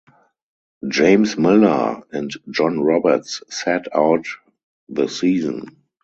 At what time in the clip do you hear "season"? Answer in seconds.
5.07-5.75